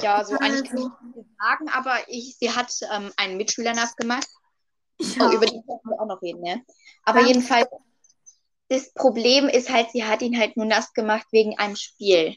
Ja, 0.00 0.24
so 0.24 0.36
eigentlich 0.38 0.70
kann 0.70 0.78
ich 0.78 0.88
Also, 1.00 1.26
sagen, 1.38 1.68
aber 1.70 1.96
ich, 2.06 2.36
sie 2.38 2.50
hat 2.50 2.72
ähm, 2.92 3.12
einen 3.16 3.36
Mitschüler 3.36 3.74
nass 3.74 3.96
gemacht. 3.96 4.28
Ja. 4.98 5.28
Oh, 5.28 5.34
über 5.36 5.46
den 5.46 5.64
können 5.66 5.80
wir 5.84 6.00
auch 6.00 6.06
noch 6.06 6.22
reden, 6.22 6.40
ne? 6.42 6.64
Aber 7.04 7.20
Ja. 7.20 7.26
jedenfalls, 7.28 7.68
das 8.68 8.92
Problem 8.94 9.48
ist 9.48 9.70
halt, 9.70 9.90
sie 9.90 10.04
hat 10.04 10.22
ihn 10.22 10.38
halt 10.38 10.56
nur 10.56 10.66
nass 10.66 10.92
gemacht 10.92 11.26
wegen 11.32 11.58
einem 11.58 11.76
Spiel. 11.76 12.36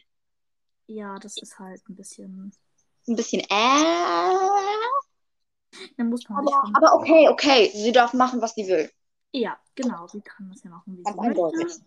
ja, 0.86 1.18
das 1.18 1.36
ist 1.38 1.58
halt 1.58 1.88
ein 1.88 1.94
bisschen. 1.96 2.52
Ein 3.08 3.16
bisschen 3.16 3.40
äh. 3.40 3.46
Da 5.96 6.04
muss 6.04 6.28
man 6.28 6.46
Aber, 6.46 6.62
aber 6.74 6.94
okay, 6.94 7.28
okay. 7.28 7.70
Sie 7.74 7.92
darf 7.92 8.12
machen, 8.12 8.40
was 8.40 8.54
sie 8.54 8.66
will. 8.68 8.90
Ja, 9.32 9.58
genau, 9.76 10.08
sie 10.08 10.20
kann 10.22 10.50
das 10.50 10.62
ja 10.64 10.70
machen, 10.70 10.98
wie 10.98 11.02
Ganz 11.04 11.14
sie 11.14 11.20
möchte. 11.20 11.56
eindeutig. 11.56 11.82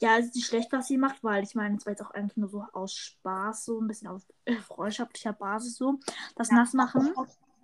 Ja, 0.00 0.18
es 0.18 0.26
ist 0.26 0.34
nicht 0.34 0.46
schlecht, 0.46 0.72
was 0.72 0.88
sie 0.88 0.98
macht, 0.98 1.22
weil 1.22 1.44
ich 1.44 1.54
meine, 1.54 1.76
es 1.76 1.86
war 1.86 1.92
jetzt 1.92 2.02
auch 2.02 2.10
eigentlich 2.10 2.36
nur 2.36 2.48
so 2.48 2.64
aus 2.72 2.94
Spaß, 2.94 3.64
so 3.66 3.80
ein 3.80 3.86
bisschen 3.86 4.08
auf 4.08 4.22
äh, 4.46 4.56
freundschaftlicher 4.56 5.32
Basis 5.32 5.76
so. 5.76 6.00
Das 6.34 6.50
Nassmachen. 6.50 7.14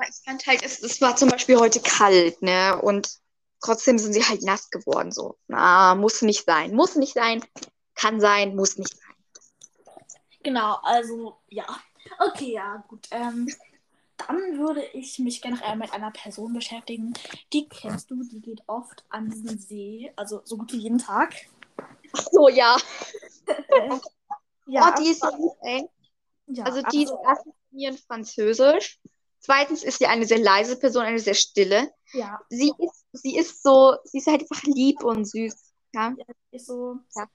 Ich 0.01 0.25
fand 0.25 0.47
halt, 0.47 0.63
es, 0.63 0.83
es 0.83 1.01
war 1.01 1.17
zum 1.17 1.29
Beispiel 1.29 1.59
heute 1.59 1.81
kalt, 1.81 2.41
ne? 2.43 2.81
Und 2.81 3.19
trotzdem 3.61 3.99
sind 3.99 4.13
sie 4.13 4.25
halt 4.25 4.43
nass 4.43 4.71
geworden, 4.71 5.13
so. 5.13 5.37
Na, 5.49 5.95
muss 5.95 6.23
nicht 6.23 6.45
sein. 6.45 6.75
Muss 6.75 6.95
nicht 6.95 7.15
sein. 7.15 7.45
Kann 7.95 8.21
sein, 8.21 8.55
muss 8.55 8.77
nicht 8.77 8.97
sein. 8.97 9.15
Genau, 10.43 10.79
also 10.83 11.39
ja. 11.49 11.67
Okay, 12.21 12.53
ja, 12.53 12.85
gut. 12.89 13.09
Ähm, 13.11 13.49
dann 14.17 14.59
würde 14.59 14.85
ich 14.93 15.19
mich 15.19 15.41
gerne 15.43 15.57
noch 15.57 15.65
einmal 15.65 15.89
mit 15.89 15.95
einer 15.95 16.11
Person 16.11 16.53
beschäftigen. 16.53 17.15
Die 17.53 17.69
kennst 17.69 18.11
du, 18.11 18.23
die 18.25 18.41
geht 18.41 18.63
oft 18.67 19.05
an 19.11 19.31
diesen 19.31 19.59
See, 19.59 20.13
also 20.17 20.41
so 20.45 20.57
gut 20.57 20.73
wie 20.73 20.79
jeden 20.79 20.99
Tag. 20.99 21.35
Ach 22.13 22.27
so, 22.31 22.49
ja. 22.49 22.77
Äh, 23.47 23.91
ja, 24.67 24.93
oh, 24.93 25.03
die 25.03 25.11
ist 25.11 25.21
so 25.21 25.29
lieb, 25.31 25.53
ey. 25.63 25.89
ja, 26.47 26.65
Also 26.65 26.83
die 26.83 27.05
ist 27.05 27.13
erstens 27.25 27.55
in 27.73 27.97
Französisch. 27.97 29.01
Zweitens 29.41 29.83
ist 29.85 29.99
sie 29.99 30.07
eine 30.07 30.27
sehr 30.27 30.39
leise 30.39 30.79
Person, 30.79 31.03
eine 31.05 31.19
sehr 31.19 31.35
stille. 31.35 31.93
ja, 32.13 32.41
Sie 32.49 32.73
ist, 32.79 33.05
sie 33.13 33.37
ist 33.37 33.63
so, 33.63 33.97
sie 34.05 34.19
ist 34.19 34.27
halt 34.27 34.43
einfach 34.43 34.63
lieb 34.65 35.03
und 35.05 35.25
süß. 35.25 35.55
Ja. 35.95 36.15
ist 36.51 36.67
so. 36.67 36.99
Ja. 37.15 37.29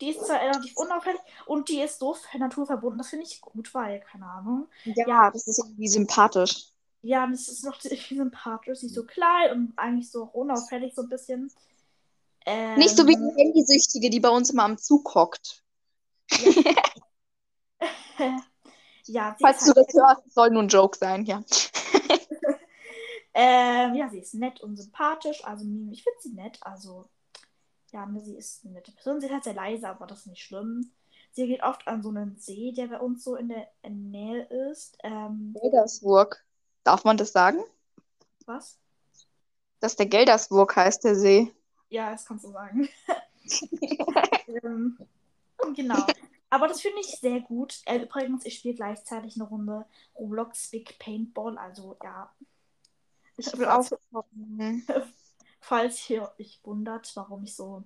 Die 0.00 0.10
ist 0.10 0.24
zwar 0.24 0.40
relativ 0.40 0.76
unauffällig 0.76 1.20
und 1.46 1.68
die 1.68 1.80
ist 1.80 1.98
so 1.98 2.16
naturverbunden. 2.38 2.98
Das 2.98 3.08
finde 3.08 3.26
ich 3.26 3.40
gut, 3.40 3.74
weil, 3.74 4.00
keine 4.00 4.26
Ahnung. 4.26 4.68
ja, 4.84 5.30
das 5.30 5.46
ist 5.46 5.58
irgendwie 5.58 5.88
sympathisch. 5.88 6.68
Ja, 7.02 7.28
es 7.32 7.48
ist 7.48 7.64
noch 7.64 7.80
sympathisch. 7.80 8.78
Sie 8.80 8.86
ist 8.86 8.94
so 8.94 9.04
klein 9.04 9.52
und 9.52 9.72
eigentlich 9.76 10.10
so 10.10 10.24
unauffällig, 10.24 10.94
so 10.94 11.02
ein 11.02 11.08
bisschen. 11.08 11.52
Ähm, 12.46 12.78
Nicht 12.78 12.96
so 12.96 13.06
wie 13.06 13.14
die 13.16 13.42
Handysüchtige, 13.42 14.10
die 14.10 14.20
bei 14.20 14.30
uns 14.30 14.50
immer 14.50 14.64
am 14.64 14.78
Zug 14.78 15.14
hockt. 15.14 15.62
ja, 16.30 16.74
sie 19.12 19.42
Falls 19.42 19.64
du 19.64 19.74
halt 19.74 19.88
das 19.88 19.94
hörst, 19.94 20.32
soll 20.32 20.50
nur 20.50 20.62
ein 20.62 20.68
Joke 20.68 20.96
sein, 20.96 21.24
ja. 21.24 21.42
Ähm, 23.40 23.94
ja, 23.94 24.08
sie 24.08 24.18
ist 24.18 24.34
nett 24.34 24.60
und 24.62 24.76
sympathisch. 24.76 25.44
Also, 25.44 25.64
ich 25.92 26.02
finde 26.02 26.18
sie 26.20 26.32
nett. 26.32 26.58
Also, 26.60 27.08
ja, 27.92 28.04
ne, 28.04 28.20
sie 28.20 28.34
ist 28.34 28.64
eine 28.64 28.74
nette 28.74 28.90
Person. 28.90 29.20
Sie 29.20 29.26
ist 29.26 29.32
halt 29.32 29.44
sehr 29.44 29.54
leise, 29.54 29.88
aber 29.88 30.08
das 30.08 30.20
ist 30.20 30.26
nicht 30.26 30.42
schlimm. 30.42 30.90
Sie 31.30 31.46
geht 31.46 31.62
oft 31.62 31.86
an 31.86 32.02
so 32.02 32.08
einen 32.08 32.36
See, 32.38 32.72
der 32.72 32.88
bei 32.88 32.98
uns 32.98 33.22
so 33.22 33.36
in 33.36 33.48
der 33.48 33.68
Nähe 33.88 34.42
ist. 34.72 34.98
Ähm, 35.04 35.54
Geldersburg. 35.60 36.44
Darf 36.82 37.04
man 37.04 37.16
das 37.16 37.30
sagen? 37.30 37.62
was? 38.44 38.78
Dass 39.78 39.94
der 39.94 40.06
Geldersburg 40.06 40.74
heißt, 40.74 41.04
der 41.04 41.14
See. 41.14 41.52
Ja, 41.90 42.10
das 42.10 42.24
kannst 42.24 42.44
du 42.44 42.50
sagen. 42.50 42.88
ähm, 44.64 44.98
genau. 45.76 46.04
Aber 46.50 46.66
das 46.68 46.80
finde 46.80 47.00
ich 47.00 47.18
sehr 47.20 47.40
gut. 47.40 47.80
Äh, 47.84 47.98
übrigens, 47.98 48.46
ich 48.46 48.58
spiele 48.58 48.74
gleichzeitig 48.74 49.36
eine 49.36 49.44
Runde 49.44 49.86
Roblox 50.16 50.70
Big 50.70 50.98
Paintball. 50.98 51.58
Also, 51.58 51.96
ja. 52.02 52.32
Ich 53.36 53.56
will 53.56 53.66
auch. 53.66 53.86
Falls 55.60 56.08
ihr 56.08 56.32
euch 56.38 56.60
wundert, 56.62 57.14
warum 57.16 57.42
ich 57.44 57.54
so 57.54 57.84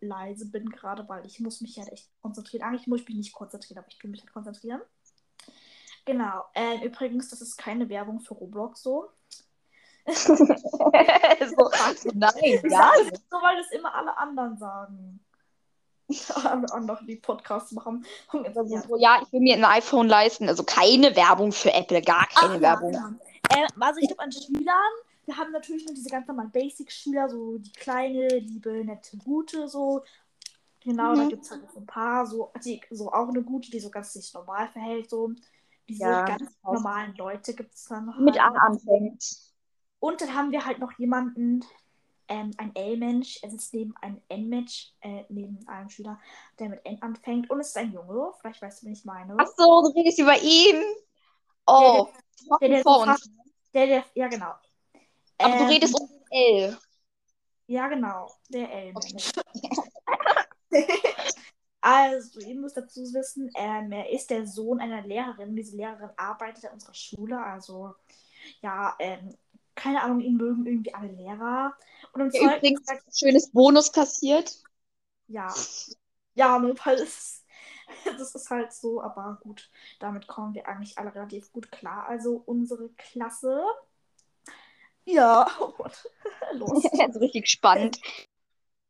leise 0.00 0.46
bin 0.46 0.68
gerade, 0.70 1.08
weil 1.08 1.24
ich 1.26 1.40
muss 1.40 1.60
mich 1.60 1.78
halt 1.78 1.90
echt 1.90 2.08
konzentrieren. 2.20 2.62
Eigentlich 2.62 2.86
muss 2.86 3.00
ich 3.00 3.08
mich 3.08 3.16
nicht 3.16 3.32
konzentrieren, 3.32 3.78
aber 3.78 3.88
ich 3.88 3.98
tue 3.98 4.10
mich 4.10 4.20
halt 4.20 4.32
konzentrieren. 4.32 4.80
Genau. 6.04 6.44
Äh, 6.54 6.84
übrigens, 6.84 7.28
das 7.28 7.40
ist 7.40 7.56
keine 7.56 7.88
Werbung 7.88 8.20
für 8.20 8.34
Roblox 8.34 8.82
so. 8.82 9.10
so, 10.06 10.34
nein, 12.14 12.32
Ich 12.42 12.62
ja. 12.62 12.70
sage 12.70 13.12
so, 13.30 13.36
weil 13.36 13.56
das 13.56 13.70
immer 13.72 13.94
alle 13.94 14.16
anderen 14.16 14.58
sagen. 14.58 15.20
alle 16.34 16.70
anderen, 16.72 17.06
die 17.06 17.16
Podcasts 17.16 17.72
machen. 17.72 18.04
Und 18.32 18.44
jetzt, 18.44 18.56
Also, 18.56 18.74
ja. 18.74 18.82
so, 18.82 18.96
ja, 18.96 19.20
ich 19.22 19.32
will 19.32 19.40
mir 19.40 19.54
ein 19.56 19.64
iPhone 19.64 20.08
leisten. 20.08 20.48
Also 20.48 20.64
keine 20.64 21.14
Werbung 21.16 21.52
für 21.52 21.72
Apple, 21.72 22.02
gar 22.02 22.26
keine 22.28 22.56
Ach, 22.56 22.60
Werbung. 22.60 22.92
Ja, 22.92 23.00
ja. 23.50 23.64
Äh, 23.64 23.66
also 23.78 24.00
ich 24.00 24.08
glaube 24.08 24.22
an 24.22 24.32
Schülern, 24.32 24.92
wir 25.26 25.36
haben 25.36 25.52
natürlich 25.52 25.86
noch 25.86 25.94
diese 25.94 26.08
ganz 26.10 26.26
normalen 26.28 26.50
Basic-Schüler, 26.50 27.28
so 27.28 27.58
die 27.58 27.72
kleine, 27.72 28.28
liebe, 28.38 28.84
nette, 28.84 29.16
gute, 29.18 29.68
so. 29.68 30.02
Genau, 30.82 31.14
da 31.14 31.24
Mhm. 31.24 31.28
gibt 31.28 31.44
es 31.44 31.50
halt 31.50 31.70
so 31.72 31.80
ein 31.80 31.86
paar, 31.86 32.26
so, 32.26 32.52
die, 32.64 32.80
so 32.90 33.12
auch 33.12 33.28
eine 33.28 33.42
gute, 33.42 33.70
die 33.70 33.80
so 33.80 33.90
ganz 33.90 34.12
sich 34.14 34.32
normal 34.34 34.68
verhält, 34.68 35.10
so. 35.10 35.32
Diese 35.88 36.02
Ja, 36.04 36.24
ganz 36.24 36.52
normalen 36.62 37.14
Leute 37.16 37.52
gibt 37.54 37.74
es 37.74 37.84
dann 37.86 38.06
noch. 38.06 38.18
Mit 38.18 38.40
halt. 38.40 38.56
Anfängt. 38.56 39.24
Und 39.98 40.20
dann 40.20 40.34
haben 40.34 40.52
wir 40.52 40.64
halt 40.64 40.78
noch 40.78 40.92
jemanden, 40.98 41.64
ähm, 42.30 42.52
ein 42.56 42.74
L-Mensch, 42.74 43.40
er 43.42 43.50
sitzt 43.50 43.74
neben 43.74 43.94
einem 43.96 44.22
N-Mensch, 44.28 44.92
äh, 45.00 45.24
neben 45.28 45.66
einem 45.68 45.90
Schüler, 45.90 46.18
der 46.58 46.68
mit 46.68 46.86
N 46.86 47.02
anfängt. 47.02 47.50
Und 47.50 47.60
es 47.60 47.68
ist 47.68 47.76
ein 47.76 47.92
Junge, 47.92 48.32
vielleicht 48.40 48.62
weißt 48.62 48.82
du, 48.82 48.86
wen 48.86 48.92
ich 48.92 49.04
meine. 49.04 49.34
Ach 49.36 49.48
so, 49.56 49.82
du 49.82 49.88
redest 49.88 50.18
über 50.20 50.40
ihn. 50.40 50.82
Oh, 51.66 52.08
der, 52.60 52.68
der 52.68 52.82
vor 52.82 53.04
so 53.04 53.10
uns. 53.10 53.30
Der, 53.74 53.86
der, 53.86 54.04
ja 54.14 54.28
genau. 54.28 54.52
Aber 55.38 55.56
du 55.56 55.62
Ähm, 55.64 55.68
redest 55.68 56.00
um 56.00 56.08
L. 56.30 56.78
Ja, 57.66 57.88
genau, 57.88 58.30
der 58.48 58.72
L-Mensch. 58.72 59.32
also, 61.80 62.40
ihr 62.40 62.54
müsst 62.54 62.76
dazu 62.76 63.00
wissen, 63.12 63.50
ähm, 63.56 63.90
er 63.90 64.10
ist 64.10 64.30
der 64.30 64.46
Sohn 64.46 64.80
einer 64.80 65.02
Lehrerin. 65.02 65.56
Diese 65.56 65.76
Lehrerin 65.76 66.10
arbeitet 66.16 66.66
an 66.66 66.74
unserer 66.74 66.94
Schule. 66.94 67.42
Also, 67.42 67.94
ja, 68.62 68.94
ähm, 68.98 69.36
keine 69.80 70.02
Ahnung, 70.02 70.20
ihn 70.20 70.36
mögen 70.36 70.66
irgendwie 70.66 70.94
alle 70.94 71.08
Lehrer. 71.12 71.74
Und 72.12 72.20
im 72.20 72.32
Der 72.32 72.40
zweiten 72.40 72.60
übrigens 72.60 72.80
Tag, 72.86 73.02
ein 73.06 73.12
schönes 73.16 73.52
Bonus 73.52 73.92
kassiert. 73.92 74.56
ja, 75.28 75.66
ja, 76.34 76.58
nur 76.58 76.74
weil 76.84 76.96
es, 76.96 77.44
das 78.04 78.34
ist 78.34 78.50
halt 78.50 78.72
so, 78.72 79.02
aber 79.02 79.38
gut, 79.42 79.70
damit 80.00 80.26
kommen 80.26 80.54
wir 80.54 80.68
eigentlich 80.68 80.98
alle 80.98 81.14
relativ 81.14 81.52
gut 81.52 81.70
klar. 81.72 82.06
Also, 82.08 82.42
unsere 82.46 82.90
Klasse. 82.96 83.64
Ja, 85.04 85.46
oh 85.60 85.72
Gott, 85.76 86.08
los. 86.52 86.90
Das 87.06 87.16
ist 87.16 87.20
richtig 87.20 87.48
spannend. 87.48 87.98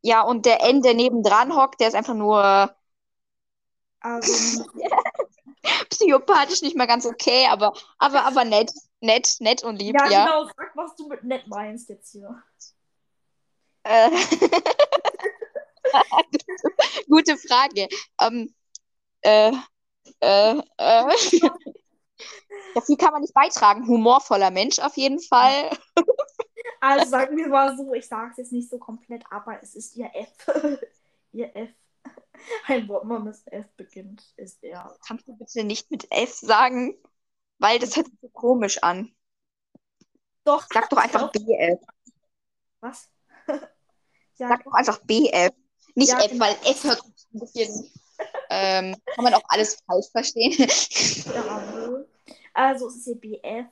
Ja, 0.02 0.22
und 0.22 0.46
der 0.46 0.62
N, 0.64 0.82
der 0.82 0.94
nebendran 0.94 1.56
hockt, 1.56 1.80
der 1.80 1.88
ist 1.88 1.94
einfach 1.94 2.14
nur 2.14 2.74
Also, 4.02 4.64
psychopathisch 5.90 6.62
nicht 6.62 6.76
mal 6.76 6.86
ganz 6.86 7.06
okay, 7.06 7.46
aber, 7.50 7.72
aber, 7.98 8.24
aber 8.24 8.44
nett. 8.44 8.70
Nett, 9.00 9.36
nett 9.40 9.64
und 9.64 9.76
lieb, 9.76 9.96
ja, 9.98 10.10
ja. 10.10 10.26
genau, 10.26 10.44
sag, 10.44 10.76
was 10.76 10.94
du 10.96 11.08
mit 11.08 11.24
nett 11.24 11.46
meinst 11.46 11.88
jetzt 11.88 12.12
hier. 12.12 12.42
Äh, 13.82 14.10
Gute 17.08 17.38
Frage. 17.38 17.88
Ähm, 18.20 18.54
äh, 19.22 19.52
äh, 20.20 20.60
äh. 20.76 20.76
Ja, 22.74 22.80
viel 22.82 22.96
kann 22.96 23.12
man 23.12 23.22
nicht 23.22 23.34
beitragen. 23.34 23.88
Humorvoller 23.88 24.50
Mensch 24.50 24.78
auf 24.78 24.96
jeden 24.96 25.20
Fall. 25.20 25.70
Also 26.82 27.10
sagen 27.10 27.36
wir 27.36 27.48
mal 27.48 27.76
so, 27.76 27.92
ich 27.92 28.08
sage 28.08 28.30
es 28.30 28.38
jetzt 28.38 28.52
nicht 28.52 28.70
so 28.70 28.78
komplett, 28.78 29.22
aber 29.30 29.62
es 29.62 29.74
ist 29.74 29.96
ihr 29.96 30.10
F. 30.14 30.78
ihr 31.32 31.54
F. 31.54 31.68
Ein 32.66 32.88
Wort, 32.88 33.04
man 33.04 33.24
mit 33.24 33.36
F 33.46 33.66
beginnt, 33.76 34.32
ist 34.36 34.62
er. 34.62 34.96
Kannst 35.06 35.28
du 35.28 35.36
bitte 35.36 35.62
nicht 35.62 35.90
mit 35.90 36.10
F 36.10 36.32
sagen? 36.32 36.96
Weil 37.58 37.78
das 37.78 37.90
so 37.90 38.02
komisch 38.40 38.82
an. 38.82 39.14
Doch. 40.44 40.66
Sag 40.72 40.88
doch 40.88 40.96
einfach 40.98 41.30
BF. 41.32 41.78
Was? 42.80 43.10
ja, 44.38 44.48
Sag 44.48 44.64
doch 44.64 44.72
einfach 44.72 44.98
BF. 45.04 45.52
Nicht 45.94 46.10
Ja, 46.10 46.20
F, 46.20 46.30
genau. 46.30 46.44
weil 46.46 46.56
F 46.64 46.84
hört 46.84 47.02
ein 47.04 47.40
bisschen. 47.40 47.92
Ähm, 48.48 48.96
kann 49.14 49.24
man 49.24 49.34
auch 49.34 49.42
alles 49.48 49.80
falsch 49.86 50.06
verstehen. 50.10 50.52
ja. 51.34 52.04
Also 52.54 52.88
es 52.88 52.96
ist 52.96 53.06
ihr 53.08 53.16
BF. 53.20 53.66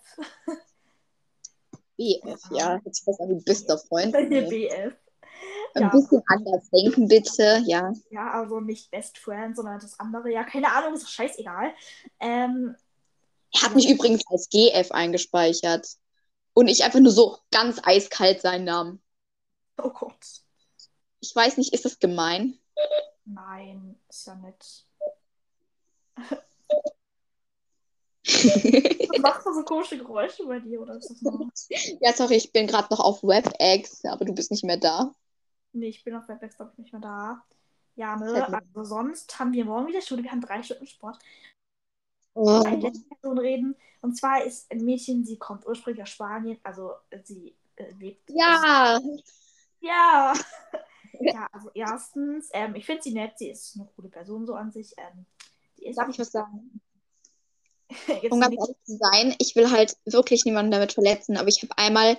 BF, 1.96 2.40
ja. 2.52 2.78
Sich 2.84 3.02
fast 3.04 3.20
an 3.20 3.30
wie 3.30 3.42
bester 3.44 3.78
Freund. 3.78 4.14
ihr 4.14 4.48
BF. 4.48 4.94
Ein 5.75 5.82
Ja. 5.82 5.88
bisschen 5.90 6.22
anders 6.26 6.68
denken, 6.70 7.08
bitte. 7.08 7.62
Ja. 7.66 7.92
Ja, 8.10 8.30
also 8.32 8.60
nicht 8.60 8.90
Best 8.90 9.18
Friend, 9.18 9.54
sondern 9.56 9.78
das 9.80 9.98
andere. 10.00 10.30
Ja, 10.32 10.44
keine 10.44 10.72
Ahnung, 10.72 10.94
ist 10.94 11.04
doch 11.04 11.08
scheißegal. 11.10 11.72
Ähm, 12.20 12.75
Er 13.55 13.62
hat 13.62 13.75
mich 13.75 13.88
übrigens 13.88 14.23
als 14.26 14.49
GF 14.50 14.93
eingespeichert. 14.93 15.87
Und 16.55 16.69
ich 16.69 16.85
einfach 16.85 17.00
nur 17.00 17.12
so 17.12 17.38
ganz 17.50 17.81
eiskalt 17.83 18.40
seinen 18.40 18.64
Namen. 18.64 19.02
oh 19.83 19.90
Gott. 19.90 20.43
Ich 21.21 21.35
weiß 21.35 21.57
nicht, 21.57 21.73
ist 21.73 21.85
das 21.85 21.99
gemein? 21.99 22.59
Nein, 23.25 23.99
ist 24.09 24.26
ja 24.26 24.35
nett. 24.37 24.85
Was 28.25 29.19
macht 29.21 29.45
man 29.45 29.55
so 29.55 29.62
komische 29.64 29.99
Geräusche 29.99 30.47
bei 30.47 30.61
dir, 30.61 30.81
oder 30.81 30.97
ist 30.97 31.11
das 31.11 31.23
normal? 31.23 31.49
ja, 32.00 32.12
sorry, 32.12 32.37
ich 32.37 32.52
bin 32.52 32.67
gerade 32.67 32.88
noch 32.90 33.00
auf 33.00 33.23
WebEx, 33.23 34.05
aber 34.05 34.25
du 34.25 34.35
bist 34.35 34.50
nicht 34.50 34.64
mehr 34.64 34.76
da. 34.76 35.12
Nee, 35.73 35.88
ich 35.88 36.05
bin 36.05 36.14
auf 36.14 36.28
Webex, 36.28 36.57
glaube 36.57 36.73
ich, 36.73 36.78
nicht 36.78 36.93
mehr 36.93 37.00
da. 37.00 37.45
Ja, 37.95 38.17
ne? 38.17 38.47
Also 38.75 38.85
sonst 38.85 39.38
haben 39.38 39.52
wir 39.52 39.64
morgen 39.64 39.88
wieder 39.88 40.00
Schule. 40.00 40.23
Wir 40.23 40.31
haben 40.31 40.40
drei 40.40 40.62
Stunden 40.62 40.87
Sport. 40.87 41.19
Letzte 42.35 43.04
Person 43.08 43.38
reden. 43.38 43.76
Und 44.00 44.16
zwar 44.16 44.44
ist 44.44 44.70
ein 44.70 44.85
Mädchen, 44.85 45.25
sie 45.25 45.38
kommt 45.38 45.66
ursprünglich 45.66 46.02
aus 46.02 46.11
Spanien. 46.11 46.58
Also 46.62 46.92
sie 47.25 47.56
äh, 47.76 47.90
lebt. 47.99 48.30
Ja, 48.30 49.00
Ja. 49.80 50.35
ja, 51.20 51.49
also 51.52 51.70
erstens, 51.75 52.50
ähm, 52.52 52.75
ich 52.75 52.87
finde 52.87 53.02
sie 53.02 53.12
nett. 53.12 53.38
Sie 53.38 53.50
ist 53.50 53.76
eine 53.76 53.88
coole 53.97 54.08
Person 54.08 54.47
so 54.47 54.54
an 54.54 54.70
sich. 54.70 54.92
Ähm, 54.97 55.26
die 55.78 55.87
ist 55.87 55.97
darf 55.99 56.08
ich 56.08 56.18
was 56.18 56.30
sagen? 56.30 56.80
Um 58.30 58.40
ganz 58.40 58.54
ehrlich 58.54 58.76
zu 58.85 58.99
sein, 58.99 59.35
ich 59.38 59.56
will 59.56 59.70
halt 59.70 59.97
wirklich 60.04 60.44
niemanden 60.44 60.70
damit 60.73 60.92
verletzen, 60.92 61.38
aber 61.38 61.49
ich 61.49 61.62
habe 61.62 61.78
einmal 61.78 62.18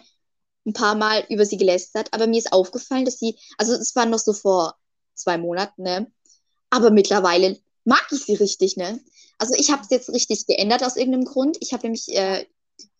ein 0.65 0.73
paar 0.73 0.95
Mal 0.95 1.25
über 1.29 1.45
sie 1.45 1.57
gelästert, 1.57 2.11
aber 2.11 2.25
mir 2.25 2.39
ist 2.39 2.51
aufgefallen, 2.51 3.05
dass 3.05 3.19
sie, 3.19 3.37
also 3.57 3.73
es 3.73 3.95
war 3.95 4.07
noch 4.07 4.17
so 4.17 4.33
vor 4.33 4.75
zwei 5.13 5.37
Monaten, 5.37 5.83
ne? 5.83 6.11
Aber 6.71 6.89
mittlerweile 6.89 7.59
mag 7.83 8.03
ich 8.11 8.25
sie 8.25 8.33
richtig, 8.35 8.77
ne? 8.77 8.99
Also 9.39 9.55
ich 9.57 9.71
habe 9.71 9.81
es 9.81 9.89
jetzt 9.89 10.09
richtig 10.13 10.45
geändert 10.45 10.83
aus 10.83 10.95
irgendeinem 10.97 11.25
Grund. 11.25 11.57
Ich 11.61 11.73
habe 11.73 11.83
nämlich, 11.83 12.09
äh, 12.09 12.45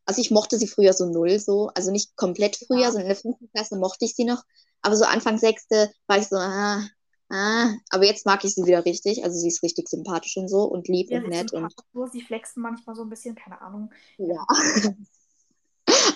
also 0.05 0.21
ich 0.21 0.31
mochte 0.31 0.57
sie 0.57 0.67
früher 0.67 0.93
so 0.93 1.05
null, 1.05 1.37
so, 1.39 1.69
also 1.75 1.91
nicht 1.91 2.15
komplett 2.15 2.55
früher, 2.55 2.79
Ja. 2.79 2.87
sondern 2.87 3.03
in 3.03 3.07
der 3.09 3.15
fünften 3.17 3.49
Klasse 3.51 3.77
mochte 3.77 4.05
ich 4.05 4.15
sie 4.15 4.23
noch, 4.25 4.43
aber 4.81 4.95
so 4.95 5.05
Anfang 5.05 5.37
sechste 5.37 5.91
war 6.07 6.17
ich 6.17 6.27
so, 6.27 6.37
ah, 6.37 6.83
ah, 7.29 7.73
aber 7.91 8.05
jetzt 8.05 8.25
mag 8.25 8.43
ich 8.43 8.55
sie 8.55 8.65
wieder 8.65 8.85
richtig. 8.85 9.23
Also 9.23 9.37
sie 9.37 9.49
ist 9.49 9.61
richtig 9.61 9.87
sympathisch 9.87 10.37
und 10.37 10.47
so 10.47 10.63
und 10.63 10.87
lieb 10.87 11.11
ja, 11.11 11.19
und 11.19 11.27
nett 11.27 11.53
und 11.53 11.71
sie 12.11 12.21
flexen 12.21 12.63
manchmal 12.63 12.95
so 12.95 13.03
ein 13.03 13.09
bisschen, 13.09 13.35
keine 13.35 13.61
Ahnung. 13.61 13.91
ja. 14.17 14.45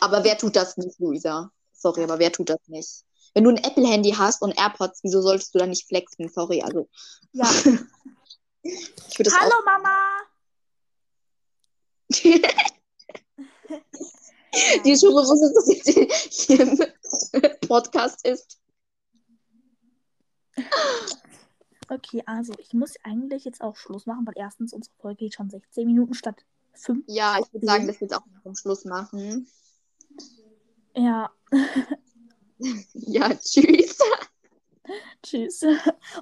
Aber 0.01 0.23
wer 0.23 0.37
tut 0.37 0.55
das 0.55 0.77
nicht, 0.77 0.99
Luisa? 0.99 1.51
Sorry, 1.71 2.03
aber 2.03 2.19
wer 2.19 2.31
tut 2.31 2.49
das 2.49 2.59
nicht? 2.67 3.03
Wenn 3.33 3.43
du 3.45 3.49
ein 3.49 3.57
Apple-Handy 3.57 4.11
hast 4.11 4.41
und 4.41 4.57
AirPods, 4.57 4.99
wieso 5.03 5.21
solltest 5.21 5.55
du 5.55 5.59
dann 5.59 5.69
nicht 5.69 5.87
flexen? 5.87 6.29
Sorry, 6.29 6.61
also 6.61 6.87
Ja. 7.31 7.49
ich 8.63 9.19
würde 9.19 9.29
das 9.29 9.39
Hallo 9.39 9.53
Mama! 9.65 9.99
auch. 12.11 12.13
Die 14.85 14.95
schon 14.95 15.09
bewusst 15.09 15.43
ist, 15.43 15.55
dass 15.55 15.67
jetzt 15.67 15.89
hier 16.47 16.61
im 16.61 16.79
Podcast 17.67 18.23
ist. 18.27 18.59
Okay, 21.89 22.21
also 22.27 22.53
ich 22.59 22.71
muss 22.73 22.93
eigentlich 23.03 23.45
jetzt 23.45 23.61
auch 23.61 23.75
Schluss 23.75 24.05
machen, 24.05 24.27
weil 24.27 24.35
erstens 24.37 24.71
unsere 24.73 24.95
Folge 24.97 25.25
geht 25.25 25.33
schon 25.33 25.49
16 25.49 25.87
Minuten 25.87 26.13
statt 26.13 26.45
5. 26.73 27.03
Ja, 27.07 27.39
ich 27.39 27.51
würde 27.51 27.65
sagen, 27.65 27.87
dass 27.87 27.99
wir 27.99 28.05
jetzt 28.07 28.15
auch 28.15 28.21
zum 28.43 28.55
Schluss 28.55 28.85
machen. 28.85 29.47
Ja, 30.95 31.31
Ja, 32.93 33.33
tschüss. 33.35 33.97
tschüss. 35.23 35.65